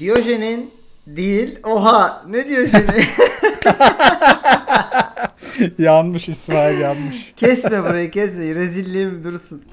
[0.00, 0.70] Diyojen'in
[1.06, 1.58] değil.
[1.64, 2.88] Oha ne Diyojen'i?
[5.78, 7.32] yanmış İsmail yanmış.
[7.36, 8.54] kesme burayı kesme.
[8.54, 9.62] Rezilliğim dursun.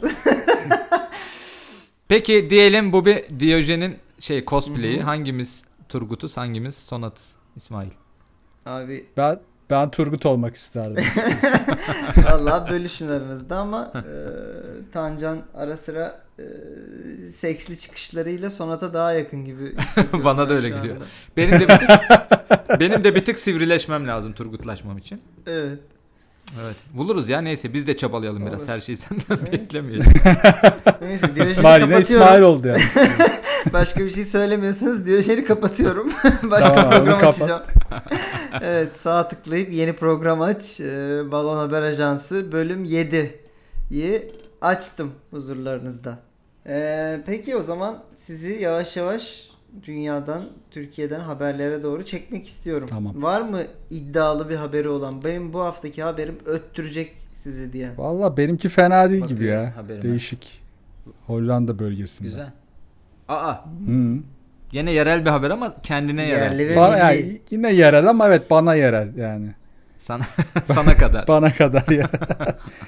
[2.07, 5.01] Peki diyelim bu bir Diyojen'in şey cosplay'i.
[5.01, 7.89] Hangimiz Turgut'uz hangimiz Sonat'ız İsmail?
[8.65, 9.39] Abi Ben
[9.69, 11.03] ben Turgut olmak isterdim.
[12.23, 14.01] vallahi bölüşün aranızda ama e,
[14.91, 16.43] Tancan ara sıra e,
[17.27, 19.73] seksli çıkışlarıyla Sonat'a daha yakın gibi
[20.23, 20.95] Bana da öyle geliyor.
[20.95, 21.05] anda.
[21.37, 21.89] Benim de bir tık,
[22.79, 25.21] benim de bir tık sivrileşmem lazım Turgutlaşmam için.
[25.47, 25.79] Evet.
[26.63, 26.75] Evet.
[26.93, 28.59] Buluruz ya neyse biz de çabalayalım biraz.
[28.61, 28.67] Olur.
[28.69, 29.51] Her şeyi senden Neyse.
[29.51, 30.05] beklemeyelim.
[31.01, 32.01] Neyse İsmail yine kapatıyorum.
[32.01, 32.81] İsmail oldu yani.
[33.73, 35.05] Başka bir şey söylemiyorsunuz.
[35.05, 36.11] Diyojen'i kapatıyorum.
[36.43, 37.63] Başka Tamam, program açacağım.
[38.61, 40.79] evet sağ tıklayıp yeni program aç.
[41.31, 46.17] Balon Haber Ajansı bölüm 7'yi açtım huzurlarınızda.
[46.67, 49.49] Ee, peki o zaman sizi yavaş yavaş
[49.83, 52.87] dünyadan, Türkiye'den haberlere doğru çekmek istiyorum.
[52.89, 53.23] Tamam.
[53.23, 55.23] Var mı iddialı bir haberi olan?
[55.23, 57.89] Benim bu haftaki haberim öttürecek sizi diye.
[57.97, 59.77] Valla benimki fena değil gibi Bakıyorum ya.
[59.77, 60.01] haberime.
[60.01, 60.61] Değişik.
[61.27, 62.29] Hollanda bölgesinde.
[62.29, 62.51] Güzel.
[63.27, 64.17] Aa Hı.
[64.71, 66.41] yine yerel bir haber ama kendine yerel.
[66.59, 69.49] Yerli ve Ba- yani yine yerel ama evet bana yerel yani.
[69.99, 70.23] Sana
[70.65, 71.27] sana kadar.
[71.27, 72.09] Bana kadar ya.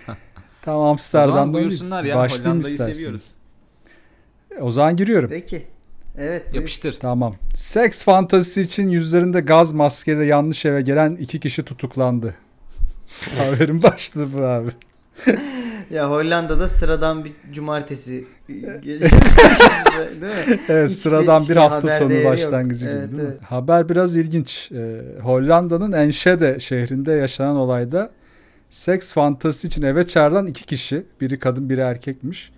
[0.72, 2.94] tamam o zaman Amsterdam'dan buyursunlar ya Hollanda'yı istersen.
[2.94, 3.24] seviyoruz.
[4.62, 5.30] O zaman giriyorum.
[5.30, 5.64] Peki.
[6.18, 6.44] Evet.
[6.46, 6.56] buyur.
[6.56, 7.00] Yapıştır.
[7.00, 7.36] Tamam.
[7.54, 12.36] Seks fantazisi için yüzlerinde gaz maskeyle yanlış eve gelen iki kişi tutuklandı.
[13.38, 14.70] Haberin başlığı bu abi.
[15.92, 18.26] Ya Hollanda'da sıradan bir cumartesi
[18.84, 19.12] gecesi
[20.12, 20.28] değil mi?
[20.70, 22.32] Evet Hiçbir sıradan bir şey, hafta sonu değeri yok.
[22.34, 23.30] başlangıcı gibi Evet, değil mi?
[23.32, 23.42] evet.
[23.44, 24.72] Haber biraz ilginç.
[24.72, 28.10] Ee, Hollanda'nın Enschede şehrinde yaşanan olayda
[28.70, 32.52] seks fantazisi için eve çağrılan iki kişi, biri kadın biri erkekmiş.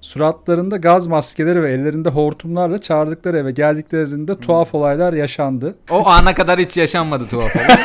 [0.00, 5.76] Suratlarında gaz maskeleri ve ellerinde hortumlarla çağırdıkları eve geldiklerinde tuhaf olaylar yaşandı.
[5.90, 7.66] O ana kadar hiç yaşanmadı tuhaf olay.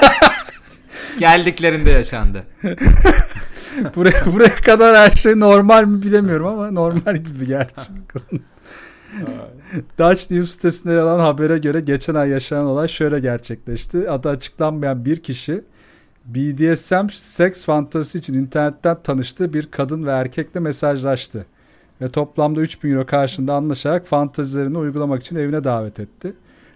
[1.20, 2.44] Geldiklerinde yaşandı.
[3.96, 8.22] buraya buraya kadar her şey normal mi bilemiyorum ama normal gibi gerçekten.
[10.00, 14.10] Dutch News sitesinde yer alan habere göre geçen ay yaşanan olay şöyle gerçekleşti.
[14.10, 15.62] Adı açıklanmayan bir kişi
[16.36, 21.46] BDSM seks fantazisi için internetten tanıştığı bir kadın ve erkekle mesajlaştı.
[22.02, 26.34] Ve toplamda 3000 euro karşılığında anlaşarak fantazilerini uygulamak için evine davet etti.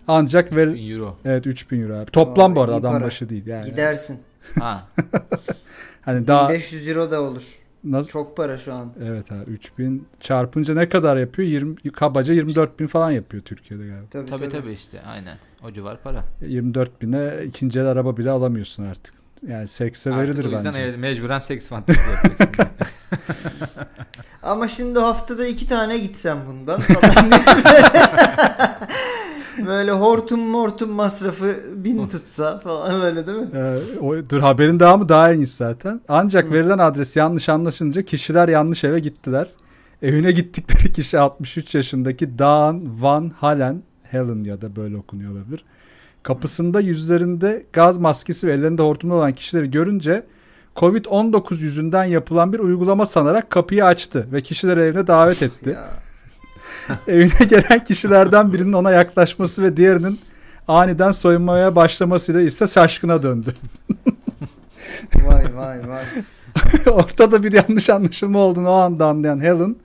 [0.07, 1.17] Ancak ver, 1000 euro.
[1.25, 2.11] evet 3000 euro abi.
[2.11, 3.03] Toplam Aa, bu arada adam para.
[3.05, 3.65] başı değil yani.
[3.65, 4.19] Gidersin.
[4.59, 4.87] Ha.
[6.01, 7.43] Hani daha 500 euro da olur.
[7.83, 8.93] nasıl Çok para şu an.
[9.03, 11.47] Evet abi 3000 çarpınca ne kadar yapıyor?
[11.49, 14.05] 20 kabaca 24 bin falan yapıyor Türkiye'de galiba.
[14.11, 14.51] Tabii Tabii tabii.
[14.51, 15.37] tabii işte aynen.
[15.63, 16.23] O civar para.
[16.47, 19.22] 24 bine ikinci el araba bile alamıyorsun artık.
[19.47, 20.81] Yani sekse Artık verilir o yüzden bence.
[20.81, 22.65] evet, mecburen seks fantezisi yapacaksın.
[24.43, 27.31] Ama şimdi haftada iki tane gitsem bundan falan.
[29.67, 33.47] böyle hortum mortum masrafı bin tutsa falan böyle değil mi?
[33.55, 36.01] Ee, o, dur haberin devamı daha ilginç zaten.
[36.07, 39.47] Ancak verilen adres yanlış anlaşılınca kişiler yanlış eve gittiler.
[40.01, 45.63] Evine gittikleri kişi 63 yaşındaki Daan Van Halen Helen ya da böyle okunuyor olabilir.
[46.23, 50.23] Kapısında yüzlerinde gaz maskesi ve ellerinde hortumlu olan kişileri görünce
[50.75, 55.77] Covid-19 yüzünden yapılan bir uygulama sanarak kapıyı açtı ve kişileri evine davet etti.
[57.07, 60.19] Evine gelen kişilerden birinin ona yaklaşması ve diğerinin
[60.67, 63.55] aniden soyunmaya başlamasıyla ise şaşkına döndü.
[65.15, 66.03] vay vay vay.
[66.93, 69.75] Ortada bir yanlış anlaşılma olduğunu o anda anlayan Helen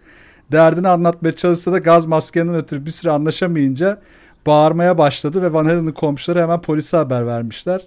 [0.53, 4.01] derdini anlatmaya çalışsa da gaz maskenden ötürü bir süre anlaşamayınca
[4.49, 7.81] bağırmaya başladı ve Van Halen'in komşuları hemen polise haber vermişler.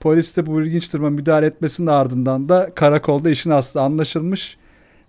[0.00, 4.56] Polis de bu ilginç duruma müdahale etmesinin ardından da karakolda işin aslı anlaşılmış.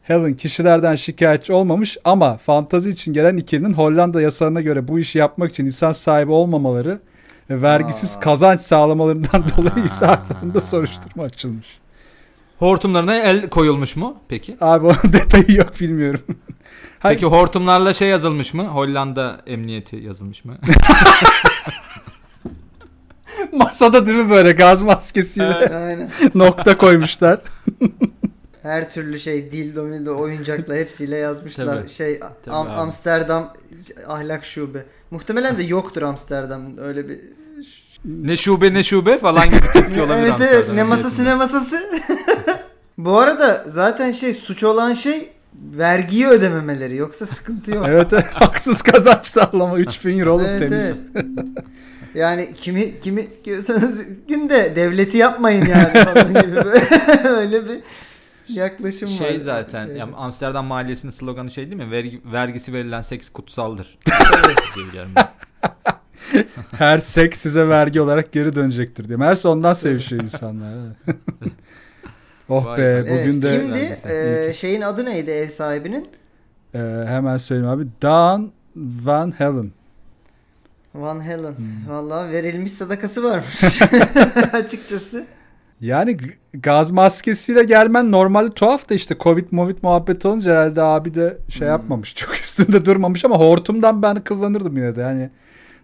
[0.02, 5.52] Helen kişilerden şikayetçi olmamış ama fantazi için gelen ikilinin Hollanda yasalarına göre bu işi yapmak
[5.52, 7.00] için lisans sahibi olmamaları
[7.50, 8.20] ve vergisiz Aa.
[8.20, 11.81] kazanç sağlamalarından dolayı ise hakkında soruşturma açılmış.
[12.62, 14.58] Hortumlarına el koyulmuş mu peki?
[14.62, 16.22] Abi onun detayı yok bilmiyorum.
[17.00, 17.16] Hayır.
[17.18, 18.64] Peki hortumlarla şey yazılmış mı?
[18.64, 20.58] Hollanda emniyeti yazılmış mı?
[23.52, 26.10] Masada değil mi böyle gaz maskesiyle Aynen.
[26.36, 27.40] nokta koymuşlar.
[28.62, 31.66] Her türlü şey dildo mildo oyuncakla hepsiyle yazmışlar.
[31.66, 31.90] Tabii.
[31.90, 32.70] Şey Tabii Am- abi.
[32.72, 33.54] Amsterdam
[34.08, 34.86] ahlak şube.
[35.12, 37.20] Muhtemelen de yoktur Amsterdam'ın öyle bir
[38.06, 41.90] ne şube ne şube falan gibi tepki olabilir Evet evet Amsterdam ne masası ne masası.
[43.06, 47.86] Bu arada zaten şey suç olan şey vergiyi ödememeleri yoksa sıkıntı yok.
[47.90, 51.04] evet evet, haksız kazanç sağlama 3000 euro olup Evet, temiz.
[51.16, 51.26] evet.
[52.16, 57.80] yani kimi kimi diyorsanız günde devleti yapmayın yani falan gibi böyle öyle bir
[58.48, 59.16] yaklaşım var.
[59.16, 61.92] Şey zaten ya Amsterdam Mahallesi'nin sloganı şey değil mi?
[61.92, 63.98] Vergi, vergisi verilen seks kutsaldır.
[66.72, 69.18] Her sek size vergi olarak geri dönecektir diye.
[69.18, 70.68] Meğerse ondan sevişiyor insanlar.
[72.52, 73.12] Oh Vay be be.
[73.12, 74.14] bugün Evet, de Kimdi?
[74.14, 76.08] Ee, şeyin adı neydi ev sahibinin?
[76.76, 77.88] Ee, hemen söyleyeyim abi.
[78.02, 79.72] Dan Van Halen.
[80.96, 81.54] Van Halen.
[81.58, 81.90] Hmm.
[81.90, 83.82] Vallahi verilmiş sadakası varmış.
[84.54, 85.26] Açıkçası.
[85.82, 86.18] Yani
[86.54, 91.60] gaz maskesiyle gelmen normalde tuhaf da işte Covid Movid muhabbet olunca herhalde abi de şey
[91.68, 91.68] Hmm.
[91.74, 92.16] yapmamış.
[92.16, 95.02] Çok üstünde durmamış ama hortumdan ben kullanırdım yine de.
[95.02, 95.30] Yani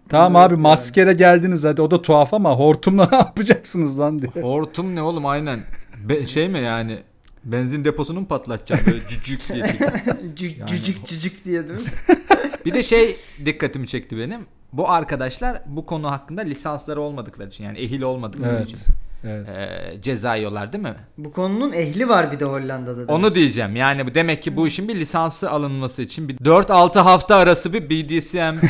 [0.08, 0.62] tamam Evet abi yani.
[0.62, 4.42] maskeyle geldiniz hadi o da tuhaf ama hortumla ne yapacaksınız lan diye.
[4.44, 5.58] Hortum ne oğlum aynen.
[6.04, 6.98] Be- şey mi yani?
[7.44, 9.80] Benzin deposunu mu patlatacaksın böyle cücük diye çekip?
[10.36, 11.86] Cü- Yani- Cücük cücük diye değil mi?
[12.64, 14.40] Bir de şey dikkatimi çekti benim.
[14.72, 18.68] Bu arkadaşlar bu konu hakkında lisansları olmadıkları için yani ehil olmadıkları Evet.
[18.68, 18.78] için
[19.24, 19.48] Evet.
[19.48, 20.94] e, ceza yiyorlar değil mi?
[21.18, 23.08] Bu konunun ehli var bir de Hollanda'da.
[23.08, 23.12] da.
[23.12, 23.76] Onu diyeceğim.
[23.76, 27.90] Yani bu demek ki bu işin bir lisansı alınması için bir 4-6 hafta arası bir
[27.90, 28.66] BDSM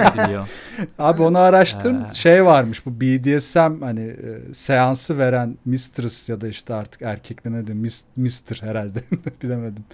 [0.00, 0.48] ediliyor.
[0.98, 2.00] Abi onu araştırın.
[2.04, 2.12] Ha.
[2.12, 7.66] Şey varmış bu BDSM hani e, seansı veren mistress ya da işte artık erkekler ne
[7.66, 7.78] diyor?
[7.78, 8.98] Mis, mister herhalde.
[9.42, 9.84] Bilemedim.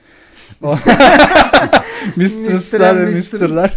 [2.17, 3.73] Mistress'lar ve mister'lar.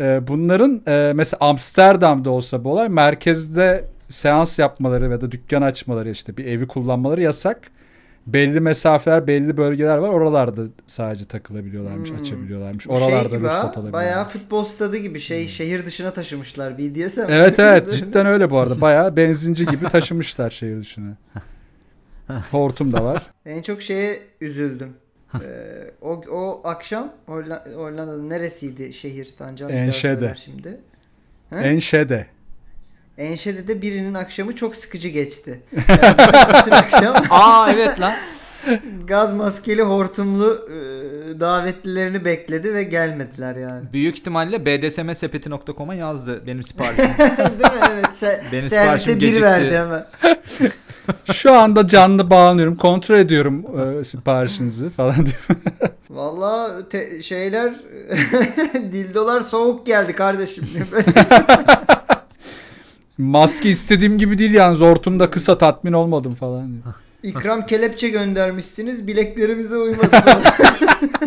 [0.00, 6.10] E, bunların e, mesela Amsterdam'da olsa bu olay merkezde seans yapmaları ya da dükkan açmaları
[6.10, 7.60] işte bir evi kullanmaları yasak.
[8.26, 10.08] Belli mesafeler, belli bölgeler var.
[10.08, 12.16] Oralarda sadece takılabiliyorlarmış, Hmm.
[12.20, 12.88] açabiliyorlarmış.
[12.88, 13.92] Bu Oralarda şey gibi ruhsat ha, alabiliyorlar.
[13.92, 17.20] Bayağı futbol stadı gibi şey şehir dışına taşımışlar BDSM.
[17.28, 18.80] Evet evet cidden öyle bu arada.
[18.80, 21.16] Bayağı benzinci gibi taşımışlar şehir dışına.
[22.50, 23.22] Hortum da var.
[23.46, 24.92] En çok şeye üzüldüm.
[25.34, 25.38] Ee,
[26.00, 29.70] o, o akşam Holla- Hollanda'da neresiydi şehir Tancan?
[29.70, 30.34] Enşede.
[30.44, 30.80] Şimdi.
[31.50, 31.56] He?
[31.56, 32.26] Enşede.
[33.18, 35.60] Enşede'de birinin akşamı çok sıkıcı geçti.
[35.88, 36.16] Yani
[36.60, 38.12] bütün akşam Aa evet lan.
[39.06, 40.74] gaz maskeli hortumlu e,
[41.40, 43.84] davetlilerini bekledi ve gelmediler yani.
[43.92, 47.04] Büyük ihtimalle bdsmsepeti.com'a yazdı benim siparişim.
[47.18, 47.80] Değil mi?
[47.92, 48.04] Evet.
[48.04, 49.42] Se- Benim servise bir gecikti.
[49.42, 50.04] verdi hemen.
[51.32, 52.76] Şu anda canlı bağlanıyorum.
[52.76, 53.64] Kontrol ediyorum
[54.00, 55.46] e, siparişinizi falan diyor.
[56.10, 57.74] Valla te- şeyler
[58.92, 60.64] dildolar soğuk geldi kardeşim.
[63.18, 64.80] Maske istediğim gibi değil yalnız.
[64.80, 66.70] Hortumda kısa tatmin olmadım falan
[67.22, 70.42] ikram kelepçe göndermişsiniz bileklerimize uymadı falan.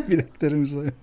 [0.09, 0.93] Bileklerimiz oynuyor.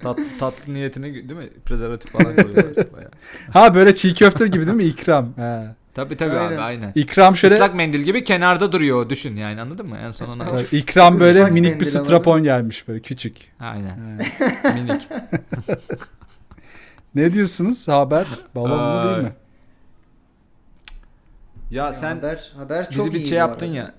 [0.00, 1.48] Tat, tatlı niyetine değil mi?
[1.64, 2.76] Prezervatif falan koyuyorlar.
[2.92, 3.10] Bayağı.
[3.52, 4.84] Ha böyle çiğ köfte gibi değil mi?
[4.84, 5.32] İkram.
[5.36, 5.62] He.
[5.94, 6.56] Tabii tabii Aynen.
[6.56, 6.92] abi aynen.
[6.94, 9.96] İkram şöyle Islak mendil gibi kenarda duruyor düşün yani anladın mı?
[10.06, 10.48] En son ona.
[10.48, 13.36] Tabii, ikram böyle Islak minik bir strapon gelmiş böyle küçük.
[13.60, 14.18] Aynen.
[14.18, 14.74] He.
[14.74, 15.08] Minik.
[17.16, 17.88] Ne diyorsunuz?
[17.88, 19.32] Haber balon mu değil mi?
[21.70, 23.26] Ya sen haber haber bizi çok bir iyi.
[23.26, 23.76] şey bu yaptın arada.
[23.76, 23.94] ya.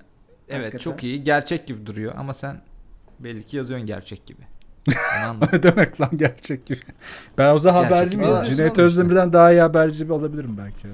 [0.48, 0.78] Evet Hakikaten.
[0.90, 1.24] çok iyi.
[1.24, 2.60] Gerçek gibi duruyor ama sen
[3.20, 4.42] belli ki yazıyorsun gerçek gibi.
[5.52, 6.78] Ne demek lan gerçek gibi.
[7.38, 8.34] Ben o zaman haberci miyim?
[8.48, 10.88] Cüneyt Özdemir'den daha iyi haberci olabilirim belki.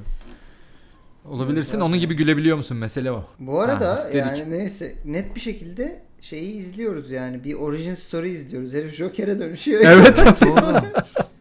[1.24, 1.80] Olabilirsin.
[1.80, 2.76] Onun gibi gülebiliyor musun?
[2.76, 3.24] Mesele o.
[3.38, 4.14] Bu arada Ha, istedik.
[4.16, 8.74] yani neyse net bir şekilde şeyi izliyoruz yani bir origin story izliyoruz.
[8.74, 9.82] Herif Joker'e dönüşüyor.
[9.84, 10.24] Evet.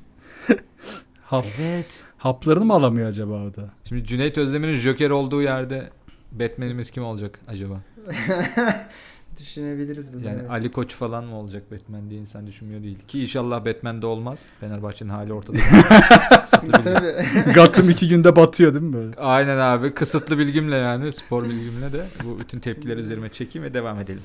[1.33, 2.03] Hap, evet.
[2.18, 3.69] haplarını mı alamıyor acaba o da?
[3.89, 5.89] Şimdi Cüneyt Özdemir'in Joker olduğu yerde
[6.31, 7.81] Batman'imiz kim olacak acaba?
[9.39, 10.25] Düşünebiliriz bunu.
[10.25, 10.50] Yani evet.
[10.51, 13.00] Ali Koç falan mı olacak Batman diye insan düşünmüyor değil.
[13.07, 14.39] Ki inşallah Batman'de olmaz.
[14.59, 15.57] Fenerbahçe'nin hali ortada.
[16.71, 17.54] Tabii.
[17.56, 19.16] Gotham iki günde batıyor değil mi böyle?
[19.16, 19.94] Aynen abi.
[19.94, 24.23] Kısıtlı bilgimle yani spor bilgimle de bu bütün tepkileri üzerime çekeyim ve devam edelim.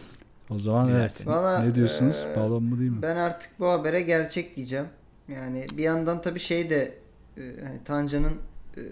[0.51, 1.27] O zaman evet.
[1.27, 2.25] Valla, ne diyorsunuz?
[2.25, 3.03] eee, Balon mu değil mi?
[3.03, 4.87] Ben artık bu habere gerçek diyeceğim.
[5.29, 6.95] Yani bir yandan tabii şey de
[7.37, 8.35] e, hani Tanca'nın
[8.77, 8.83] e,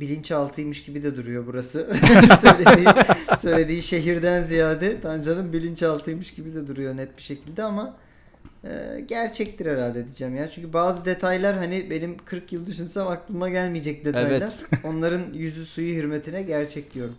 [0.00, 1.78] bilinçaltıymış gibi de duruyor burası.
[2.40, 2.86] söylediği,
[3.38, 7.96] söylediği şehirden ziyade Tanca'nın bilinçaltıymış gibi de duruyor net bir şekilde ama
[8.64, 10.50] e, gerçektir herhalde diyeceğim ya.
[10.50, 14.30] Çünkü bazı detaylar hani benim 40 yıl düşünsem aklıma gelmeyecek detaylar.
[14.40, 14.52] Evet.
[14.84, 17.14] Onların yüzü suyu hürmetine gerçek diyorum.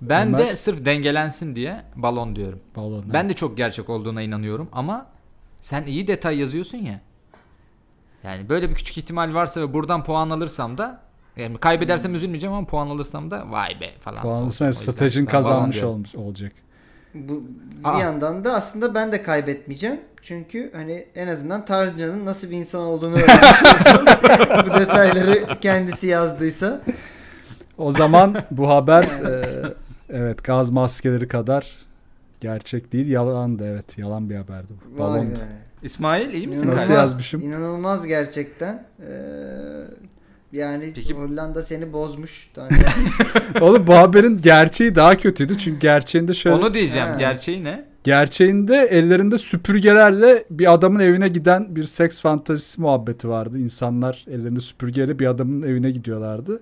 [0.00, 0.48] Ben Ömer?
[0.48, 2.60] de sırf dengelensin diye balon diyorum.
[2.76, 3.04] Balon.
[3.12, 5.06] Ben de çok gerçek olduğuna inanıyorum ama
[5.60, 7.00] sen iyi detay yazıyorsun ya.
[8.24, 11.00] Yani böyle bir küçük ihtimal varsa ve buradan puan alırsam da
[11.36, 14.26] yani kaybedersem üzülmeyeceğim ama puan alırsam da vay be falan.
[14.26, 16.52] O yüzden stratejin kazanmış olmuş olacak.
[17.14, 17.42] Bu
[17.84, 18.00] bir Aa.
[18.00, 20.00] yandan da aslında ben de kaybetmeyeceğim.
[20.22, 24.66] Çünkü hani en azından Tarzcan'ın nasıl bir insan olduğunu öğrenmiş olacağım.
[24.66, 26.80] Bu detayları kendisi yazdıysa.
[27.78, 29.44] O zaman bu haber e,
[30.10, 31.78] evet gaz maskeleri kadar
[32.40, 34.98] gerçek değil yalan da evet yalan bir haberdi bu.
[35.02, 35.28] Vay Balon.
[35.82, 36.68] İsmail iyi misin?
[36.68, 37.40] Nasıl yazmışım?
[37.40, 38.86] İnanılmaz gerçekten.
[39.00, 39.12] Ee,
[40.52, 42.50] yani Peki- Hollanda seni bozmuş.
[43.60, 47.08] Oğlum bu haberin gerçeği daha kötüydü çünkü gerçeğinde şöyle Onu diyeceğim.
[47.08, 47.16] Ha.
[47.18, 47.84] Gerçeği ne?
[48.04, 53.58] Gerçeğinde ellerinde süpürgelerle bir adamın evine giden bir seks fantazisi muhabbeti vardı.
[53.58, 56.60] İnsanlar ellerinde süpürgeyle bir adamın evine gidiyorlardı.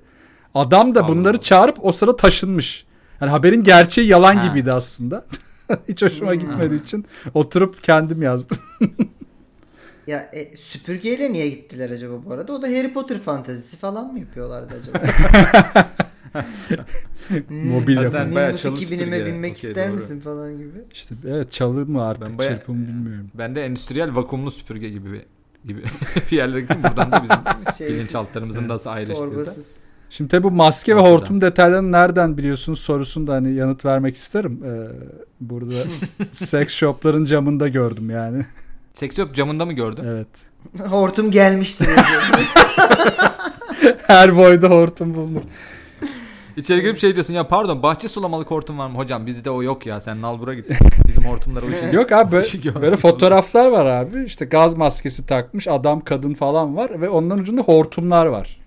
[0.54, 1.42] Adam da bunları Allah.
[1.42, 2.86] çağırıp o sıra taşınmış.
[3.20, 4.46] Yani haberin gerçeği yalan Ha.
[4.48, 5.24] gibiydi aslında.
[5.88, 6.38] Hiç hoşuma Hmm.
[6.38, 8.58] gitmediği için oturup kendim yazdım.
[10.06, 12.52] Ya e, süpürgeyle niye gittiler acaba bu arada?
[12.52, 14.98] O da Harry Potter fantazisi falan mı yapıyorlardı acaba?
[16.32, 16.42] Ha,
[18.02, 18.34] sen falan.
[18.34, 19.26] bayağı Nimbus çalı 2000'ime süpürge.
[19.26, 19.94] binmek Okey, ister doğru.
[19.94, 20.78] misin falan gibi.
[20.92, 23.30] İşte evet çalı mı artık Ben bayağı- çırpı mı bilmiyorum.
[23.34, 25.22] Ben de endüstriyel vakumlu süpürge gibi bir-
[25.64, 25.82] gibi
[26.30, 26.82] bir yerlere gittim.
[26.82, 27.36] Buradan da bizim
[27.78, 29.30] Şeysiz, bilinçaltlarımızın nasıl ayrıştığını.
[29.30, 29.76] Torbasız.
[30.10, 34.60] Şimdi tabi bu maske ve hortum detaylarını nereden biliyorsunuz sorusunu da hani yanıt vermek isterim.
[34.64, 34.88] Ee,
[35.40, 35.74] burada
[36.32, 38.42] seks shopların camında gördüm yani.
[38.94, 40.04] Seks shop camında mı gördün?
[40.04, 40.28] Evet.
[40.90, 41.88] Hortum gelmiştir.
[41.88, 42.48] yazıyor.
[44.06, 45.40] Her boyda hortum bulunur.
[46.56, 48.98] İçeri girip şey diyorsun ya pardon bahçe sulamalık hortum var mı?
[48.98, 50.70] Hocam bizde o yok ya sen Nalbur'a git.
[51.08, 54.24] Bizim hortumlar o işi Yok abi böyle, şey böyle fotoğraflar var abi.
[54.24, 58.60] İşte gaz maskesi takmış adam kadın falan var ve onların ucunda hortumlar var.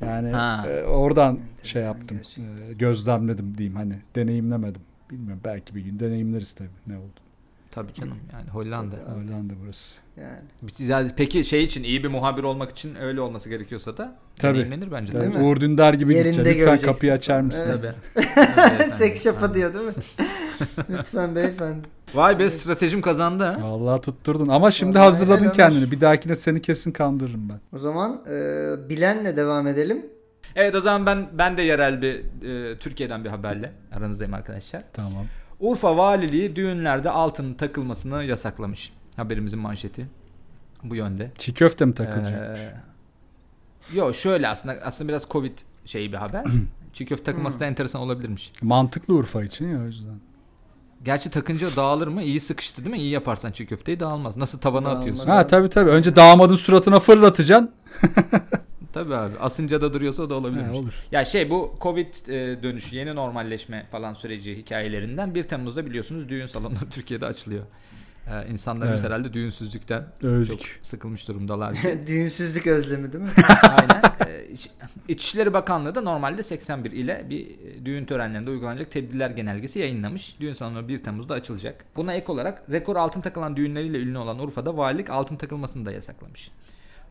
[0.00, 0.66] Yani Ha.
[0.68, 2.18] e, oradan şey Enteresan yaptım.
[2.18, 2.70] gerçekten.
[2.70, 4.82] e, gözlemledim diyeyim hani deneyimlemedim.
[5.10, 7.20] Bilmiyorum belki bir gün deneyimleriz tabii ne oldu.
[7.70, 8.96] Tabii canım yani Hollanda.
[8.96, 9.96] Hollanda burası.
[10.80, 11.10] Yani.
[11.16, 14.58] Peki şey için iyi bir muhabir olmak için öyle olması gerekiyorsa da Tabii.
[14.58, 15.12] deneyimlenir bence.
[15.12, 15.42] Tabii, Değil mi?
[15.42, 16.50] Uğur Dündar gibi Yerinde gideceksin.
[16.50, 17.66] Lütfen göreceksin kapıyı açar mısın?
[17.80, 17.94] Evet.
[18.56, 18.90] Tabii.
[18.90, 19.92] Seks şapa diyor değil mi?
[20.90, 21.88] Lütfen beyefendi.
[22.16, 23.56] Vay be stratejim kazandı ha.
[23.62, 25.78] Vallahi tutturdun ama şimdi Vallahi hazırladın kendini.
[25.78, 25.90] olsun.
[25.90, 27.60] Bir dahakine seni kesin kandırırım ben.
[27.72, 30.06] O zaman e, bilenle devam edelim.
[30.54, 32.14] Evet o zaman ben ben de yerel bir
[32.72, 34.82] e, Türkiye'den bir haberle aranızdayım arkadaşlar.
[34.92, 35.26] Tamam.
[35.60, 38.92] Urfa Valiliği düğünlerde altının takılmasını yasaklamış.
[39.16, 40.06] Haberimizin manşeti
[40.82, 41.30] bu yönde.
[41.38, 42.58] Çiğ köfte mi takılacak?
[42.58, 42.74] Ee,
[43.94, 46.44] Yo şöyle aslında aslında biraz Covid şeyi bir haber.
[46.92, 48.52] Çiğ köfte takılması da enteresan olabilirmiş.
[48.62, 50.14] Mantıklı Urfa için ya o yüzden.
[51.06, 52.22] Gerçi takınca dağılır mı?
[52.22, 53.02] İyi sıkıştı değil mi?
[53.02, 54.36] İyi yaparsan çiğ köfteyi dağılmaz.
[54.36, 55.00] Nasıl tavana Dağılmaz.
[55.00, 55.26] atıyorsun?
[55.26, 55.36] Ha.
[55.36, 55.90] Ha tabii tabii.
[55.90, 57.70] Önce damadın suratına fırlatacaksın.
[58.92, 59.32] Tabii abi.
[59.40, 60.76] Asınca da duruyorsa o da Ha, olabilirmiş.
[60.78, 60.92] olur.
[61.12, 66.46] Ya şey bu Covid e, dönüşü, yeni normalleşme falan süreci hikayelerinden 1 Temmuz'da biliyorsunuz düğün
[66.46, 67.62] salonları Türkiye'de açılıyor.
[68.30, 69.10] Ee, insanlarımız Evet.
[69.12, 70.48] herhalde düğünsüzlükten Öldük.
[70.48, 71.76] çok sıkılmış durumdalar.
[72.06, 73.30] Düğünsüzlük özlemi değil mi?
[73.78, 74.02] Aynen.
[74.26, 74.70] Ee, İç-
[75.08, 80.40] İçişleri Bakanlığı da normalde 81 ile bir e, düğün törenlerinde uygulanacak tedbirler genelgesi yayınlamış.
[80.40, 81.84] Düğün salonu 1 Temmuz'da açılacak.
[81.96, 86.50] Buna ek olarak rekor altın takılan düğünleriyle ünlü olan Urfa'da valilik altın takılmasını da yasaklamış.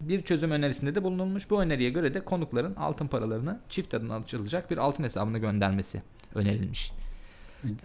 [0.01, 1.49] Bir çözüm önerisinde de bulunulmuş.
[1.49, 6.01] Bu öneriye göre de konukların altın paralarını çift adına açılacak bir altın hesabına göndermesi
[6.35, 6.91] önerilmiş.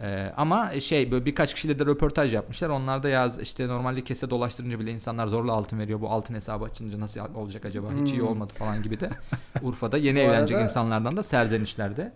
[0.02, 2.68] Ee, ama şey böyle birkaç kişiyle de röportaj yapmışlar.
[2.68, 6.00] Onlar da yaz işte normalde kese dolaştırınca bile insanlar zorla altın veriyor.
[6.00, 7.86] Bu altın hesabı açılınca nasıl olacak acaba?
[8.02, 8.28] Hiç iyi Hmm.
[8.28, 9.10] olmadı falan gibi de.
[9.62, 12.12] Urfa'da yeni Bu evlenecek arada- insanlardan da serzenişlerde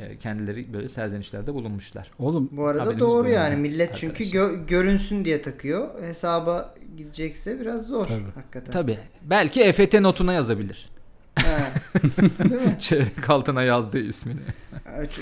[0.00, 2.10] e, kendileri böyle serzenişlerde bulunmuşlar.
[2.18, 3.50] Oğlum Bu arada doğru yani.
[3.54, 4.58] yönde Millet çünkü arkadaşlar.
[4.58, 6.02] gö- görünsün diye takıyor.
[6.02, 8.22] Hesaba gidecekse biraz zor Tabii.
[8.34, 8.72] hakikaten.
[8.72, 8.98] Tabi.
[9.22, 10.86] Belki EFT notuna yazabilir.
[11.38, 12.76] Değil mi?
[12.80, 14.40] Çeyrek altına yazdığı ismini.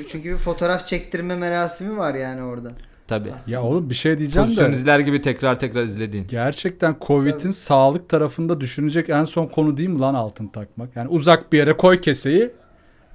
[0.09, 2.73] Çünkü bir fotoğraf çektirme merasimi var yani orada.
[3.09, 3.33] Tabi.
[3.33, 3.57] Aslında.
[3.57, 6.27] ya oğlum bir şey diyeceğim Pozisyon de izler gibi tekrar tekrar izlediğin.
[6.27, 7.53] gerçekten Covid'in Tabii.
[7.53, 10.97] sağlık tarafında düşünecek en son konu değil mi lan altın takmak?
[10.97, 12.51] Yani uzak bir yere koy keseyi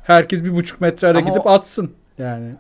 [0.04, 1.92] herkes bir buçuk metre ara gidip o- atsın.
[2.18, 2.51] Yani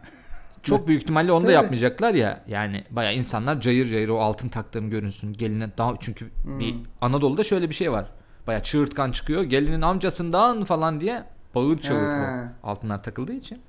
[0.63, 1.53] Çok büyük ihtimalle onu da Tabii.
[1.53, 2.43] yapmayacaklar ya.
[2.47, 5.33] Yani baya insanlar cayır cayır o altın taktığım görünsün.
[5.33, 6.79] Geline daha çünkü bir Hmm.
[7.01, 8.05] Anadolu'da şöyle bir şey var.
[8.47, 9.43] Baya çığırtkan çıkıyor.
[9.43, 11.23] Gelinin amcasından falan diye
[11.55, 13.61] bağır o altınlar takıldığı için.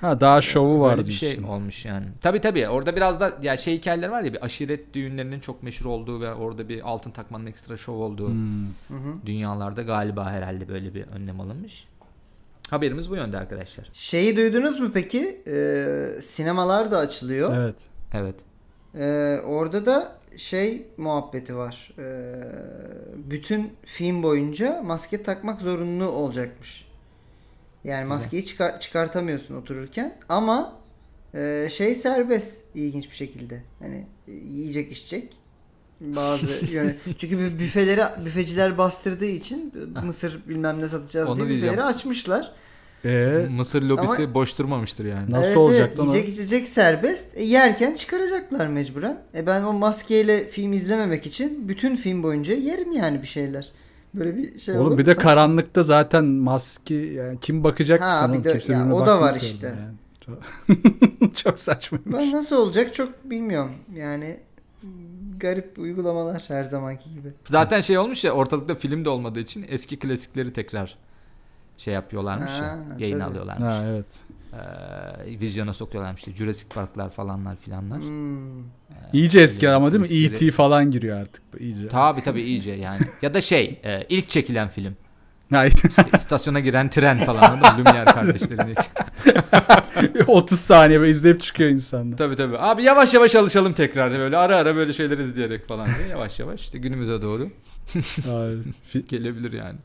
[0.00, 2.06] ha daha şovu var bir şey olmuş yani.
[2.20, 5.86] Tabi tabi orada biraz da ya şey hikayeler var ya bir aşiret düğünlerinin çok meşhur
[5.86, 8.64] olduğu ve orada bir altın takmanın ekstra şov olduğu Hmm.
[8.88, 9.26] Hı hı.
[9.26, 11.88] dünyalarda galiba herhalde böyle bir önlem alınmış.
[12.70, 13.88] Haberimiz bu yönde arkadaşlar.
[13.92, 15.42] Şeyi duydunuz mu peki?
[15.46, 17.56] Ee, sinemalar da açılıyor.
[17.56, 17.76] Evet.
[18.12, 18.34] Evet.
[18.98, 21.92] Ee, orada da şey muhabbeti var.
[21.98, 22.34] Ee,
[23.16, 26.88] bütün film boyunca maske takmak zorunlu olacakmış.
[27.84, 30.76] Yani maskeyi çıkar- çıkartamıyorsun otururken ama
[31.34, 33.62] e, şey serbest ilginç bir şekilde.
[33.78, 35.32] Hani e, yiyecek içecek
[36.00, 36.96] bazı yöne.
[37.18, 39.72] Çünkü büfeleri büfeciler bastırdığı için
[40.04, 42.52] mısır bilmem ne satacağız Onu diye büfeleri açmışlar.
[43.04, 45.30] Ee, Mısır lobisi Ama- boş durmamıştır yani.
[45.30, 47.36] Nasıl evet, olacak evet, yiyecek içecek serbest.
[47.36, 49.18] E, yerken çıkaracaklar mecburen.
[49.36, 53.72] E ben o maskeyle film izlememek için bütün film boyunca yerim yani bir şeyler.
[54.14, 55.30] Böyle bir şey olur Oğlum bir de Saçma.
[55.30, 58.32] karanlıkta zaten maske yani kim bakacak ki Ha, sana?
[58.38, 59.66] bir de- Kimse ya birbirine o da var işte.
[59.66, 59.94] yani.
[60.26, 60.38] Çok,
[61.36, 62.12] çok saçmaymış.
[62.14, 63.72] Ben nasıl olacak çok bilmiyorum.
[63.94, 64.36] Yani
[65.40, 67.28] garip uygulamalar her zamanki gibi.
[67.48, 70.98] Zaten şey olmuş ya ortalıkta film de olmadığı için eski klasikleri tekrar
[71.78, 72.78] şey yapıyorlarmış Ha, ya.
[72.98, 73.30] Yayın tabii.
[73.30, 73.72] alıyorlarmış.
[73.72, 74.06] Ha evet.
[75.26, 76.20] e, vizyona sokuyorlarmış.
[76.20, 77.98] İşte Jurassic Park'lar falanlar filanlar.
[78.00, 78.62] Hmm.
[79.12, 80.16] İyice eski ama değil mi?
[80.26, 80.50] E.T.
[80.50, 81.42] falan giriyor artık.
[81.58, 81.88] iyice.
[81.88, 83.00] Tabi tabi iyice yani.
[83.22, 84.96] Ya da şey e, ilk çekilen film.
[85.50, 85.72] Hayır.
[85.88, 87.88] İşte istasyona giren tren falan anladın mı?
[87.88, 88.74] Lumière kardeşlerin.
[90.26, 92.16] 30 saniye böyle izleyip çıkıyor insanlar.
[92.18, 92.58] tabi tabi.
[92.58, 96.60] Abi yavaş yavaş alışalım tekrar böyle ara ara böyle şeyler izleyerek falan diye yavaş yavaş
[96.60, 97.48] işte günümüze doğru.
[98.92, 99.78] Fi- gelebilir yani.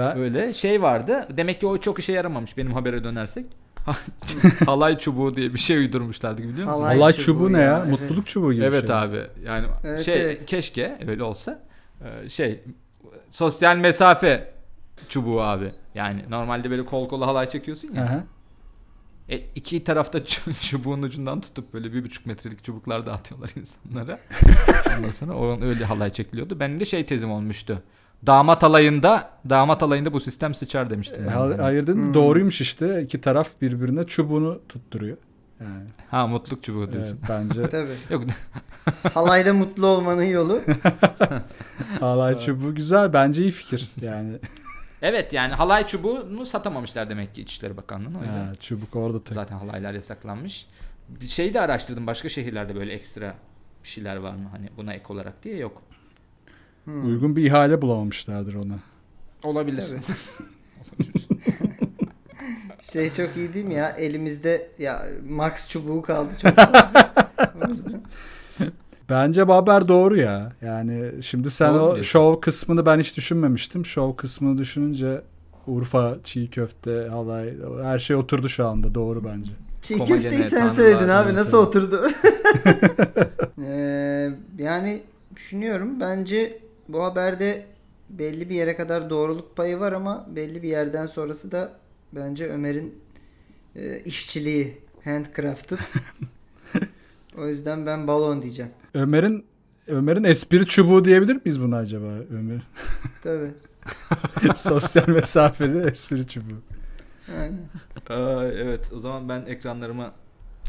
[0.00, 1.28] Ben, Öyle şey vardı.
[1.36, 3.46] Demek ki o çok işe yaramamış benim habere dönersek.
[4.66, 6.80] Halay çubuğu diye bir şey uydurmuşlardı biliyor musun?
[6.82, 7.84] Halay Halay çubuğu çubuğu ne ya, ya?
[7.88, 8.00] evet.
[8.00, 8.96] Mutluluk çubuğu gibi Evet şey.
[8.96, 9.22] abi.
[9.44, 10.46] Yani Evet, şey evet.
[10.46, 11.62] keşke öyle olsa.
[12.04, 12.60] Ee, şey
[13.30, 14.52] sosyal mesafe
[15.08, 15.72] çubuğu abi.
[15.94, 18.02] Yani normalde böyle kol kola halay çekiyorsun ya.
[18.04, 18.24] Aha.
[19.28, 24.18] E, iki tarafta çu- çubuğun ucundan tutup böyle bir buçuk metrelik çubuklar dağıtıyorlar insanlara.
[24.98, 26.60] Ondan sonra o öyle halay çekiliyordu.
[26.60, 27.82] Benim de şey tezim olmuştu.
[28.26, 31.28] Damat alayında damat alayında bu sistem sıçar demiştim.
[31.28, 32.14] E, Ayırdın Hmm.
[32.14, 33.02] doğruymuş işte.
[33.02, 35.16] İki taraf birbirine çubuğunu tutturuyor.
[35.60, 37.18] Yani Ha mutluluk çubuğu evet, diyorsun.
[37.28, 37.96] bence Tabii.
[38.10, 38.24] Yok
[39.14, 40.60] Halayda mutlu olmanın yolu.
[42.00, 43.12] halay çubuğu güzel.
[43.12, 43.88] Bence iyi fikir.
[44.02, 44.32] Yani
[45.02, 48.46] Evet yani halay çubuğunu satamamışlar demek ki İçişleri Bakanlığı'na o yüzden.
[48.46, 49.34] ha, çubuk orada tek.
[49.34, 50.66] Zaten halaylar yasaklanmış.
[51.08, 52.06] Bir şeyi de araştırdım.
[52.06, 53.34] Başka şehirlerde böyle ekstra
[53.84, 54.48] bir şeyler var mı?
[54.52, 55.82] Hani buna ek olarak diye yok.
[56.84, 57.06] Hmm.
[57.06, 58.78] Uygun bir ihale bulamamışlardır ona.
[59.44, 59.84] Olabilir.
[62.92, 63.88] Şey çok iyi değil mi ya?
[63.88, 68.00] Elimizde ya Max çubuğu kaldı çok fazla.
[69.10, 70.52] Bence bu haber doğru ya.
[70.62, 72.02] Yani şimdi sen Doğru o diyorsun?
[72.02, 73.86] şov kısmını ben hiç düşünmemiştim.
[73.86, 75.22] Şov kısmını düşününce
[75.66, 78.94] Urfa, çiğ köfte, halay her şey oturdu şu anda.
[78.94, 79.50] Doğru bence.
[79.82, 81.68] Çiğ Koma köfteyi sen söyledin abi evet, nasıl evet.
[81.68, 82.08] oturdu?
[83.64, 85.02] Ee, yani
[85.36, 86.58] düşünüyorum bence
[86.92, 87.66] bu haberde
[88.10, 91.72] belli bir yere kadar doğruluk payı var ama belli bir yerden sonrası da
[92.12, 92.94] bence Ömer'in
[93.76, 95.78] e, işçiliği handcrafted.
[97.38, 98.70] o yüzden ben balon diyeceğim.
[98.94, 99.44] Ömer'in
[99.86, 102.62] Ömer'in espri çubuğu diyebilir miyiz buna acaba Ömer?
[103.22, 103.50] Tabii.
[104.54, 106.62] Sosyal mesafeli espri çubuğu.
[107.38, 107.58] Aynen.
[108.08, 110.12] Aa, evet o zaman ben ekranlarıma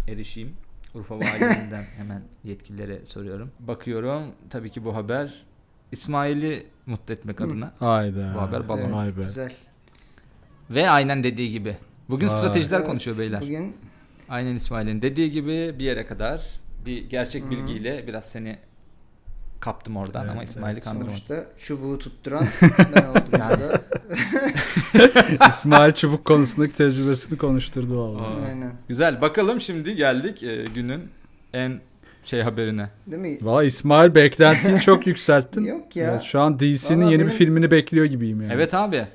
[0.07, 0.51] erişeyim.
[0.93, 3.51] Urfa Valiliğinden hemen yetkililere soruyorum.
[3.59, 5.45] Bakıyorum tabii ki bu haber
[5.91, 7.73] İsmail'i mutlu etmek adına.
[7.79, 8.33] Hayda.
[8.35, 8.81] Bu haber balon.
[8.81, 9.23] Evet, Vay be.
[9.23, 9.53] Güzel.
[10.69, 11.77] Ve aynen dediği gibi.
[12.09, 12.37] Bugün Vay.
[12.37, 13.41] stratejiler Evet, konuşuyor beyler.
[13.41, 13.75] Bugün
[14.29, 16.41] Aynen İsmail'in dediği gibi bir yere kadar
[16.85, 17.49] bir gerçek Hı.
[17.49, 18.57] bilgiyle biraz seni
[19.59, 21.11] kaptım oradan Evet, ama İsmail'i kandırmadım.
[21.11, 22.47] sonuçta çubuğu tutturan
[22.95, 23.81] ben oldum burada.
[25.47, 28.23] İsmail Çubuk konusundaki tecrübesini konuşturdu vallahi.
[28.41, 28.45] Aa.
[28.47, 28.71] Aynen.
[28.87, 31.09] Güzel bakalım şimdi geldik e, günün
[31.53, 31.81] en
[32.23, 32.89] şey haberine.
[33.07, 33.37] Değil mi?
[33.41, 35.63] Valla İsmail beklentini çok yükselttin.
[35.65, 36.11] Yok ya.
[36.11, 38.53] Evet, şu an DC'nin Vallahi yeni bir benim- filmini bekliyor gibiyim yani.
[38.53, 39.07] Evet abi.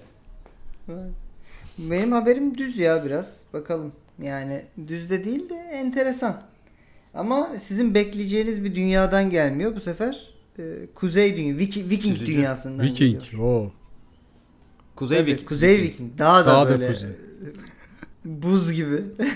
[1.79, 3.45] Benim haberim düz ya biraz.
[3.53, 3.93] Bakalım.
[4.23, 6.43] Yani düz de değil de enteresan.
[7.15, 9.77] Ama sizin bekleyeceğiniz bir dünyadan gelmiyor.
[9.77, 10.63] Bu sefer e,
[10.95, 12.33] Kuzey Dünya, Viking, Viking Üzücü.
[12.33, 13.23] dünyasından Viking.
[13.25, 13.43] geliyor.
[13.43, 13.73] Oo.
[14.97, 15.49] Kuzey Tabii, Viking.
[15.49, 16.19] Kuzey Viking.
[16.19, 17.09] Daha da Daha da böyle kuzey.
[18.25, 19.03] buz gibi.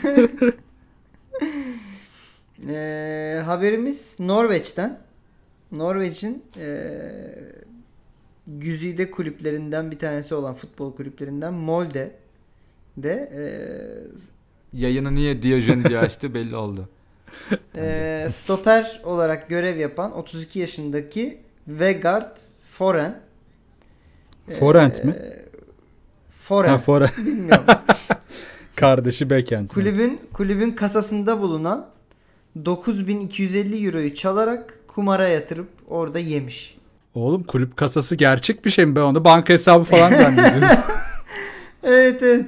[2.68, 4.98] E, haberimiz Norveç'ten.
[5.72, 6.90] Norveç'in e,
[8.46, 12.10] güzide kulüplerinden bir tanesi olan futbol kulüplerinden Molde
[12.96, 13.42] de e,
[14.72, 16.88] Yayını niye Diyojen diye açtı belli oldu.
[17.76, 22.36] Ee, stoper olarak görev yapan 32 yaşındaki Vegard
[22.70, 23.20] Foren.
[24.48, 25.14] Ee, Forent mi?
[26.30, 26.68] Foren.
[26.68, 27.10] Ha, Fora.
[27.18, 27.64] Bilmiyorum.
[28.76, 29.72] Kardeşi Bekent.
[29.72, 31.86] kulübün kulübün kasasında bulunan
[32.64, 36.76] 9250 euroyu çalarak kumara yatırıp orada yemiş.
[37.14, 38.96] Oğlum kulüp kasası gerçek bir şey mi?
[38.96, 40.68] Ben onu banka hesabı falan zannediyorum.
[41.82, 42.46] Evet evet.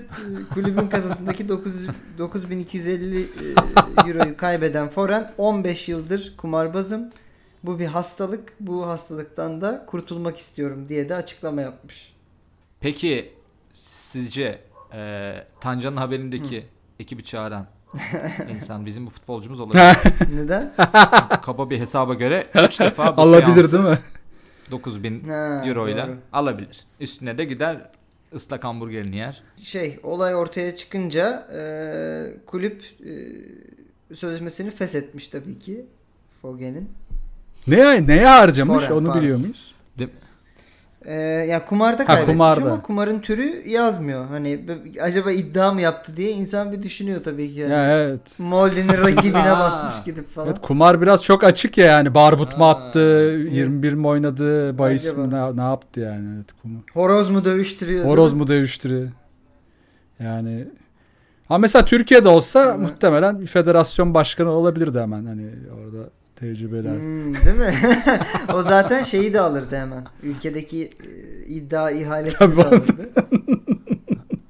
[0.54, 1.88] Kulübün kasasındaki 900
[2.18, 3.26] 9250 e,
[4.08, 7.10] euroyu kaybeden Foren 15 yıldır kumarbazım.
[7.64, 8.52] Bu bir hastalık.
[8.60, 12.12] Bu hastalıktan da kurtulmak istiyorum diye de açıklama yapmış.
[12.80, 13.32] Peki
[13.74, 14.60] sizce
[14.94, 16.66] e, Tancan'ın haberindeki
[17.00, 17.66] ekibi çağıran
[18.54, 19.82] insan bizim bu futbolcumuz olabilir.
[20.34, 20.72] Neden?
[21.42, 23.98] Kaba bir hesaba göre 3 defa bu Alabilir değil mi?
[24.70, 26.80] 9000 Ha, euro ile alabilir.
[27.00, 27.76] Üstüne de gider
[28.34, 29.42] ıslak hamburgerini yer.
[29.62, 31.60] Şey olay ortaya çıkınca e,
[32.46, 32.82] kulüp
[34.10, 35.86] e, sözleşmesini feshetmiş tabii ki
[36.42, 36.90] Fogen'in.
[37.66, 39.22] Neye, neye harcamış Foren, onu pardon.
[39.22, 39.74] biliyor muyuz?
[41.04, 42.72] E, ya kumarda Ha, kaybetmiş kumarda.
[42.72, 44.26] ama kumarın türü yazmıyor.
[44.26, 44.60] Hani
[45.00, 47.60] acaba iddia mı yaptı diye insan bir düşünüyor tabii ki.
[47.60, 47.72] Yani.
[47.72, 48.20] Ya evet.
[48.38, 49.60] Molde'nin rakibine Ha.
[49.60, 50.46] basmış gidip falan.
[50.48, 52.14] Evet kumar biraz çok açık ya yani.
[52.14, 52.98] Barbut mu attı,
[53.52, 56.28] 21 mi oynadı, bahis mi ne, ne yaptı yani.
[56.36, 56.82] Evet, kumar.
[56.94, 58.04] Horoz mu dövüştürüyor?
[58.04, 59.08] Horoz mu dövüştürüyor?
[60.20, 60.64] Yani
[61.48, 62.78] Ama mesela Türkiye'de olsa Hı.
[62.78, 66.08] muhtemelen bir federasyon başkanı olabilirdi hemen hani orada
[66.42, 66.94] tecrübeler.
[66.94, 67.74] Hmm, değil mi?
[68.54, 70.06] o zaten şeyi de alırdı hemen.
[70.22, 73.10] Ülkedeki e, iddia ihalesini Tabii de alırdı.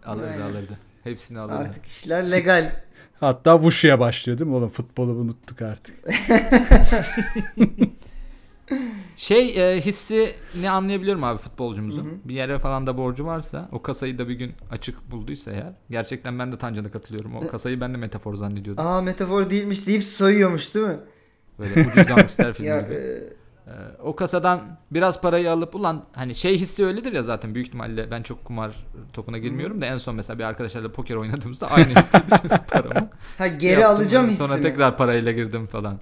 [0.06, 0.40] Alırdı Aynen.
[0.40, 0.78] alırdı.
[1.04, 1.56] Hepsini alırdı.
[1.56, 2.72] Artık işler legal.
[3.20, 4.68] Hatta Wushu'ya başlıyor değil mi oğlum?
[4.68, 5.94] Futbolu unuttuk artık.
[9.16, 12.04] Şey e, hissini anlayabiliyorum abi futbolcumuzun.
[12.04, 12.14] Hı hı.
[12.24, 15.72] Bir yere falan da borcu varsa o kasayı da bir gün açık bulduysa eğer.
[15.90, 17.36] Gerçekten ben de Tancan'a katılıyorum.
[17.36, 18.86] O kasayı ben de metafor zannediyordum.
[18.86, 20.96] Aa metafor değilmiş deyip soyuyormuş değil mi?
[21.62, 22.94] Böyle ucuz gangster filmi Ya gibi.
[22.94, 23.20] e,
[23.66, 23.70] Ee,
[24.02, 28.22] o kasadan biraz parayı alıp ulan hani şey hissi öyledir ya zaten büyük ihtimalle ben
[28.22, 32.48] çok kumar topuna girmiyorum da en son mesela bir arkadaşlarla poker oynadığımızda aynı hisle bütün
[32.70, 33.96] paramı ha geri yaptım.
[33.96, 35.98] alacağım hissi Sonra tekrar parayla girdim falan.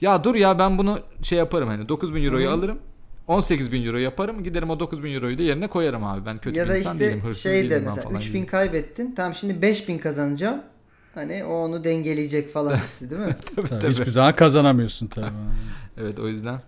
[0.00, 2.78] Ya dur ya ben bunu şey yaparım hani 9000 euroyu Hı alırım.
[3.26, 6.26] 18 bin euro yaparım giderim o 9000 euroyu da yerine koyarım abi.
[6.26, 7.20] Ben kötü ya da insan işte değilim.
[7.24, 8.46] Hırsız şey de değilim mesela falan 3000 gibi.
[8.46, 9.14] kaybettin.
[9.16, 10.62] Tamam şimdi 5000 kazanacağım.
[11.14, 13.36] Hani o onu dengeleyecek falan hissi değil mi?
[13.56, 13.92] Tabii, Tabii, tabii.
[13.92, 15.26] Hiçbir zaman kazanamıyorsun tabii.
[16.00, 16.60] Evet o yüzden.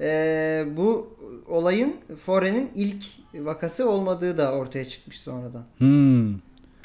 [0.00, 1.16] Ee, bu
[1.48, 5.64] olayın Fore'nin ilk vakası olmadığı da ortaya çıkmış sonradan.
[5.78, 6.34] Hmm.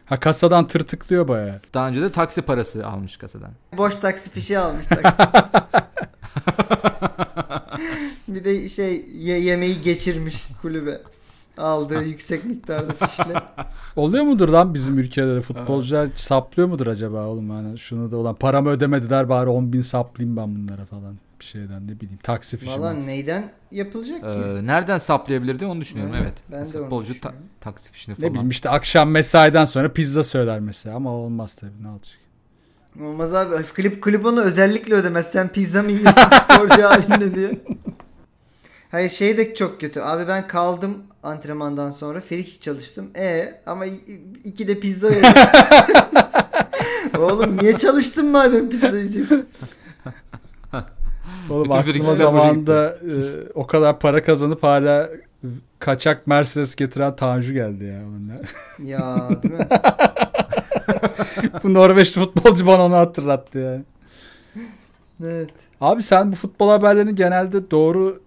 [0.06, 1.62] Ha kasadan tırtıklıyor bayağı.
[1.74, 3.52] Daha önce de taksi parası almış kasadan.
[3.78, 5.24] Boş taksi fişi almış taksi.
[8.28, 11.02] bir de şey ye- yemeği geçirmiş kulübe.
[11.58, 13.34] Aldığı yüksek miktarda fişle.
[13.96, 18.36] Oluyor mudur lan bizim ülkede de futbolcular saplıyor mudur acaba oğlum hani şunu da olan
[18.36, 22.82] paramı ödemediler bari 10 bin saplayayım ben bunlara falan bir şeyden ne bileyim taksi fişi
[22.82, 23.08] Valla mi?
[23.08, 24.40] neyden yapılacak ki?
[24.40, 26.44] Ee, nereden saplayabilirdi onu düşünüyorum Evet, evet.
[26.52, 28.30] ben de Mesela futbolcu ta- taksi fişini Ne falan.
[28.34, 32.18] bileyim işte akşam mesaiden sonra pizza söyler mesela ama olmaz tabii ne olacak.
[33.02, 33.64] Olmaz abi.
[33.64, 35.32] Klip, klip onu özellikle ödemez.
[35.32, 37.62] Sen pizza mı yiyorsun sporcu halinde diye.
[38.92, 40.02] Hayır şey de çok kötü.
[40.02, 42.22] Abi ben kaldım antrenmandan sonra.
[42.22, 43.10] Frikik çalıştım.
[43.18, 43.86] E ama
[44.44, 45.32] iki de pizza yedim.
[47.20, 49.50] Oğlum niye çalıştın madem pizza yiyeceksin?
[51.50, 53.14] Oğlum Bütün aklıma zamanında e,
[53.54, 55.10] o kadar para kazanıp hala
[55.80, 58.02] kaçak Mercedes getiren Tanju geldi ya.
[58.86, 59.68] Ya değil mi?
[61.64, 63.84] bu Norveçli futbolcu bana onu hatırlattı yani.
[65.24, 65.54] Evet.
[65.82, 68.22] Abi sen bu futbol haberlerini genelde doğru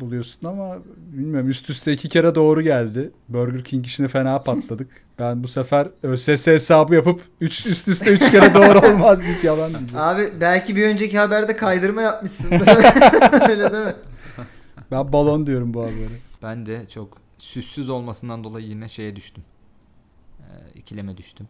[0.00, 0.78] buluyorsun ama
[1.12, 3.10] bilmiyorum üst üste iki kere doğru geldi.
[3.28, 4.90] Burger King işini fena patladık.
[5.18, 9.70] Ben bu sefer ÖSS hesabı yapıp üç, üst üste üç kere doğru olmaz deyip yalan
[9.70, 9.96] diyeceğim.
[9.96, 12.52] Abi belki bir önceki haberde kaydırma yapmışsın.
[13.48, 13.94] Öyle değil mi?
[14.90, 16.08] Ben balon diyorum bu habere.
[16.42, 19.44] Ben de çok süssüz olmasından dolayı yine şeye düştüm.
[20.40, 21.48] Ee, ikileme düştüm.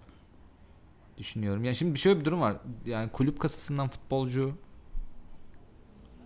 [1.19, 1.65] Düşünüyorum.
[1.65, 2.57] Yani şimdi şöyle bir durum var.
[2.87, 4.53] Yani kulüp kasasından futbolcu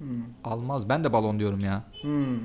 [0.02, 0.52] Hmm.
[0.52, 0.88] almaz.
[0.88, 1.82] Ben de balon diyorum ya.
[2.02, 2.38] Hmm.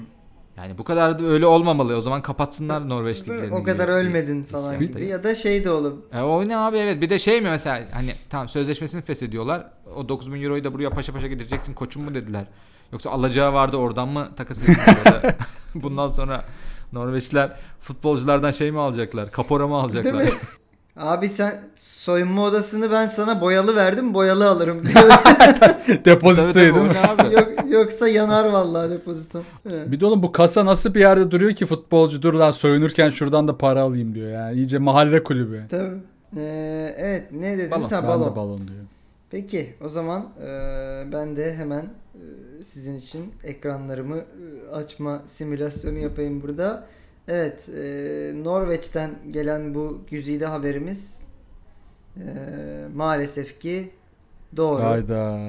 [0.58, 1.96] Yani bu kadar da öyle olmamalı.
[1.96, 3.36] O zaman kapatsınlar Norveç Değil mi?
[3.36, 3.56] liglerini.
[3.56, 5.06] O kadar gibi ölmedin falan gibi.
[5.06, 5.94] Ya da şey de olur.
[6.14, 7.02] E o ne abi evet.
[7.02, 9.68] Bir de şey mi mesela hani tamam sözleşmesini feshediyorlar.
[9.96, 12.46] O 9000 euroyu da buraya paşa paşa getireceksin koçum mu dediler.
[12.92, 15.36] Yoksa alacağı vardı oradan mı takas da
[15.76, 16.44] Bundan sonra
[16.94, 19.32] Norveçliler futbolculardan şey mi alacaklar?
[19.32, 20.30] Kapora mı alacaklar?
[20.98, 25.10] Abi sen soyunma odasını ben sana boyalı verdim boyalı alırım diyor.
[26.06, 26.94] Depozitoydu değil mi?
[27.08, 27.34] abi?
[27.34, 29.42] Yok, yoksa yanar vallahi depozito.
[29.72, 29.92] Evet.
[29.92, 33.48] Bir de oğlum bu kasa nasıl bir yerde duruyor ki futbolcu dur lan soyunurken şuradan
[33.48, 34.56] da para alayım diyor yani.
[34.56, 35.64] İyice mahalle kulübü.
[35.70, 35.96] Tabii.
[36.38, 37.88] Ee, evet ne dedin Balon.
[37.88, 38.32] sen Ben balon.
[38.32, 38.80] de balon diyor.
[39.32, 40.48] Peki o zaman e,
[41.14, 41.82] ben de hemen
[42.16, 46.84] e, sizin için ekranlarımı e, açma simülasyonu yapayım burada.
[47.28, 51.28] Evet e, Norveç'ten gelen bu güzide haberimiz
[52.18, 52.24] e,
[52.96, 53.90] maalesef ki
[54.58, 54.84] doğru.
[54.84, 55.40] Hayda.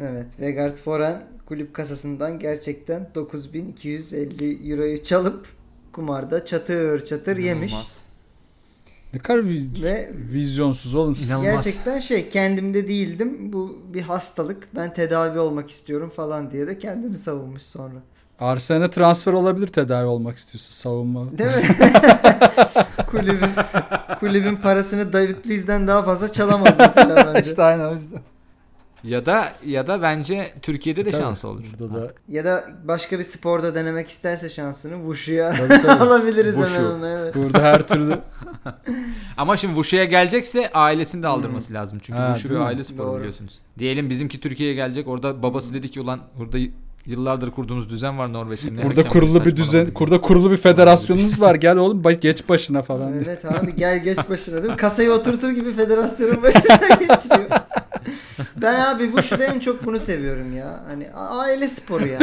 [0.00, 5.46] Evet Vegard Foren kulüp kasasından gerçekten 9250 euroyu çalıp
[5.92, 7.74] kumarda çatır çatır yemiş.
[9.14, 11.16] Ne kadar viz- Ve vizyonsuz oğlum.
[11.26, 11.64] İnanılmaz.
[11.64, 17.18] gerçekten şey kendimde değildim bu bir hastalık ben tedavi olmak istiyorum falan diye de kendini
[17.18, 18.02] savunmuş sonra.
[18.40, 21.38] Arsenal'e transfer olabilir tedavi olmak istiyorsa savunma.
[21.38, 21.76] Değil mi?
[23.10, 23.48] kulübün
[24.20, 27.48] kulübün parasını David Luiz'den daha fazla çalamaz mesela bence.
[27.50, 28.20] işte aynen o yüzden.
[29.04, 31.64] Ya da ya da bence Türkiye'de de Tabii, şansı olur.
[31.78, 35.48] Burada da Ya da başka bir sporda denemek isterse şansını Wushu'ya
[36.00, 36.74] alabiliriz Wushu.
[36.74, 37.34] hemen onu evet.
[37.34, 38.18] burada her türlü
[39.36, 41.98] Ama şimdi Wushu'ya gelecekse ailesini de aldırması lazım.
[42.02, 43.58] Çünkü Ha, Wushu bir aile sporu biliyorsunuz.
[43.78, 45.08] Diyelim bizimki Türkiye'ye gelecek.
[45.08, 46.58] Orada babası dedi ki ulan burada
[47.08, 48.82] yıllardır kurduğunuz düzen var Norveç'in.
[48.82, 51.54] Burada kurulu bir düzen, burada kurulu bir federasyonunuz var.
[51.54, 53.12] Gel oğlum baş- geç başına falan.
[53.12, 53.22] diye.
[53.26, 54.76] Evet abi gel geç başına değil mi?
[54.76, 57.50] Kasayı oturtur gibi federasyonun başına geçiriyor.
[58.56, 60.80] Ben abi Wushu'da en çok bunu seviyorum ya.
[60.88, 62.18] Hani a- aile sporu ya.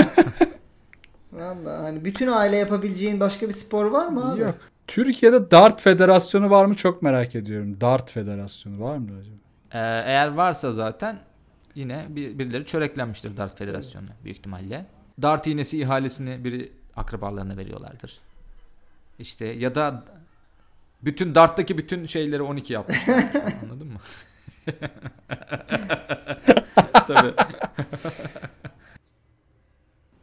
[1.34, 4.42] Vallahi hani bütün aile yapabileceğin başka bir spor var mı abi?
[4.42, 4.56] Yok.
[4.88, 7.78] Türkiye'de Dart Federasyonu var mı çok merak ediyorum.
[7.82, 9.36] Dart Federasyonu var mı acaba?
[9.72, 11.18] Ee, eğer varsa zaten
[11.76, 14.86] yine bir, birileri çöreklenmiştir Dart Federasyonu'na büyük ihtimalle.
[15.22, 18.20] Dart iğnesi ihalesini biri akrabalarına veriyorlardır.
[19.20, 20.06] İşte ya da
[21.02, 23.16] bütün Dart'taki bütün şeyleri 12 yapmışlar.
[23.64, 24.00] Anladın mı?
[27.08, 27.34] Tabii.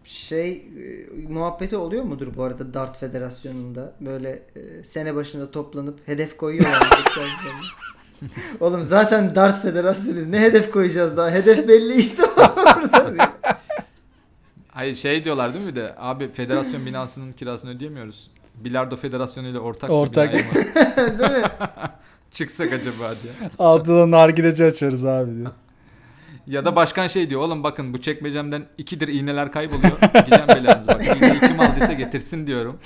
[0.04, 3.92] Şey e, muhabbeti oluyor mudur bu arada Dart Federasyonu'nda?
[4.00, 6.82] Böyle e, sene başında toplanıp hedef koyuyorlar.
[8.60, 10.26] Oğlum zaten Dart Federasyonuyuz.
[10.26, 11.30] Ne hedef koyacağız daha?
[11.30, 13.32] Hedef belli işte orada.
[14.68, 18.30] Hayır şey diyorlar değil mi bir de abi federasyon binasının kirasını ödeyemiyoruz.
[18.54, 20.32] Bilardo Federasyonu ile ortak, bir Ortak.
[20.32, 21.48] binaya mı Değil mi?
[22.30, 23.32] çıksak acaba diye.
[23.58, 25.50] Altına nargileci açarız abi diyor.
[26.46, 30.00] Ya da başkan şey diyor oğlum bakın bu çekmecemden ikidir iğneler kayboluyor.
[30.00, 31.02] Gideceğim belanızı bak.
[31.16, 32.78] İğneyi kim aldıysa getirsin diyorum.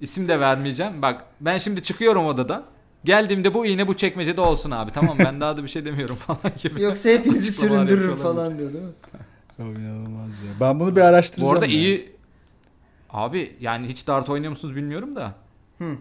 [0.00, 1.02] İsim de vermeyeceğim.
[1.02, 2.62] Bak ben şimdi çıkıyorum odadan.
[3.08, 4.90] Geldiğimde bu iğne bu çekmecede olsun abi.
[4.90, 6.82] Tamam ben daha da bir şey demiyorum falan gibi.
[6.82, 8.90] Yoksa hepinizi süründürür falan diyor değil mi?
[9.56, 10.50] Çok inanılmaz ya.
[10.60, 11.48] Ben bunu bir araştıracağım.
[11.50, 11.72] Bu arada ya.
[11.72, 12.12] iyi
[13.10, 15.34] abi yani hiç dart oynuyor musunuz bilmiyorum da.
[15.78, 15.84] Hı.
[15.84, 15.96] Ee,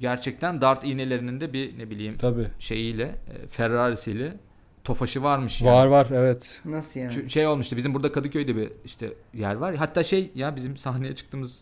[0.00, 2.46] gerçekten dart iğnelerinin de bir ne bileyim Tabii.
[2.58, 4.36] şeyiyle e, Ferrari'siyle
[4.84, 5.74] tofaşı varmış yani.
[5.74, 6.60] Var var evet.
[6.64, 7.12] Nasıl yani?
[7.12, 9.74] Şu- şey olmuştu bizim burada Kadıköy'de bir işte yer var.
[9.74, 11.60] Hatta şey ya bizim sahneye çıktığımız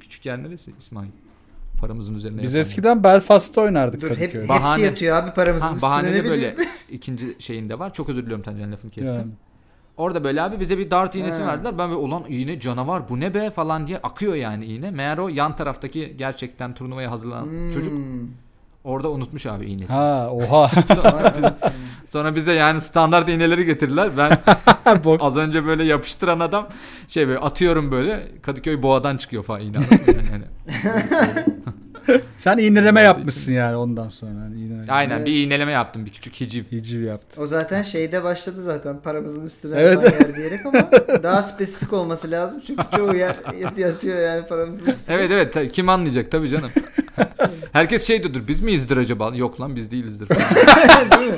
[0.00, 1.08] küçük yer neresi İsmail?
[1.80, 4.38] Paramızın üzerine Biz yapan eskiden Belfast'ta oynardık Dur hep, Kadıköy'de.
[4.38, 4.82] hepsi Bahane.
[4.82, 6.40] yatıyor abi paramızın Ha, üstüne bahane ne de bileyim.
[6.56, 6.56] böyle
[6.90, 7.92] ikinci şeyinde var.
[7.92, 9.16] Çok özür diliyorum Tancan lafını kestim.
[9.16, 9.30] Yani.
[9.96, 11.48] Orada böyle abi bize bir dart iğnesi Ha.
[11.48, 11.78] verdiler.
[11.78, 14.90] Ben böyle ulan iğne canavar bu ne be falan diye akıyor yani iğne.
[14.90, 17.70] Meğer o yan taraftaki gerçekten turnuvaya hazırlanan Hmm.
[17.70, 17.92] çocuk
[18.84, 19.92] orada unutmuş abi iğnesi.
[19.92, 20.62] Ha oha.
[21.04, 21.72] Vay anasını.
[22.10, 24.10] Sonra bize yani standart iğneleri getirdiler.
[24.18, 24.38] Ben
[25.04, 25.22] Bok.
[25.22, 26.68] az önce böyle yapıştıran adam
[27.08, 29.78] şey böyle atıyorum böyle Kadıköy Boğa'dan çıkıyor falan iğne.
[29.78, 29.84] mı?
[30.32, 30.44] Yani,
[32.36, 34.40] Sen iğneleme yapmışsın yani ondan sonra.
[34.40, 35.26] Hani iğne- aynen Evet.
[35.26, 36.64] bir iğneleme yaptım bir küçük hiciv.
[36.72, 37.42] Hiciv yaptın.
[37.42, 40.02] O zaten şeyde başladı zaten paramızın üstüne Evet.
[40.02, 40.90] yer diyerek ama
[41.22, 45.16] daha spesifik olması lazım çünkü çoğu yer yat- yatıyor yani paramızın üstüne.
[45.18, 46.70] Evet evet kim anlayacak tabii canım.
[47.72, 49.32] Herkes şey diyordur biz miyizdir acaba?
[49.34, 50.28] Yok lan biz değilizdir.
[50.28, 51.36] Değil mi?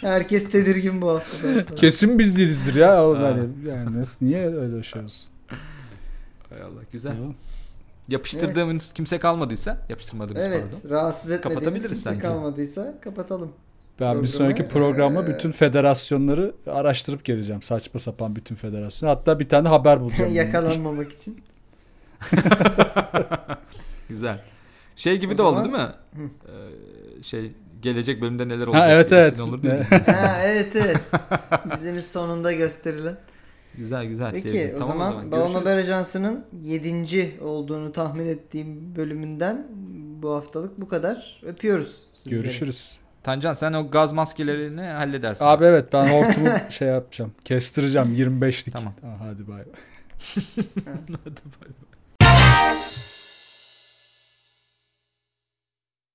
[0.00, 1.74] Herkes tedirgin bu haftadan sonra.
[1.74, 3.04] Kesin biz değilizdir ya.
[3.06, 3.22] O Ha.
[3.22, 5.30] yani, yani nasıl, niye öyle şey olsun?
[6.50, 7.12] Hay Allah güzel.
[7.12, 7.34] Tamam.
[8.08, 10.94] Yapıştırdığımız kimse kalmadıysa yapıştırmadığımız Evet pardon.
[10.96, 12.20] rahatsız etmediğimiz kimse sanki.
[12.20, 13.52] kalmadıysa kapatalım.
[14.00, 17.62] Ben bir Programı, sonraki programda eee, bütün federasyonları araştırıp geleceğim.
[17.62, 19.08] Saçma sapan bütün federasyon.
[19.08, 20.34] Hatta bir tane haber bulacağım.
[20.34, 21.40] Yakalanmamak için.
[24.08, 24.40] Güzel.
[24.96, 26.30] Şey gibi O de oldu zaman- değil mi?
[27.18, 28.88] Ee, şey gelecek bölümde neler Ha, olacak?
[28.90, 29.38] evet, diye evet.
[29.64, 29.72] ya.
[30.06, 30.12] Ne?
[30.12, 30.96] ha evet evet.
[31.76, 33.16] Dizinin sonunda gösterilen.
[33.76, 34.32] Güzel güzel.
[34.32, 34.76] Peki sevdim.
[34.76, 35.60] o Tamam zaman, Balon görüşürüz.
[35.60, 37.38] Haber Ajansı'nın 7.
[37.40, 39.66] olduğunu tahmin ettiğim bölümünden
[40.22, 41.40] bu haftalık bu kadar.
[41.46, 42.42] Öpüyoruz sizleri.
[42.42, 42.98] Görüşürüz.
[43.22, 45.44] Tancan sen o gaz maskelerini halledersin.
[45.44, 47.32] Abi evet ben hortumu şey yapacağım.
[47.44, 48.72] Kestireceğim 25'lik.
[48.72, 48.92] Tamam.
[49.02, 49.62] Ha, hadi bay.
[50.74, 51.68] Hadi bay bay.